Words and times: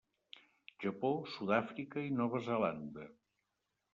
Japó, 0.85 1.09
Sud-àfrica 1.33 2.05
i 2.07 2.15
Nova 2.21 2.43
Zelanda. 2.47 3.05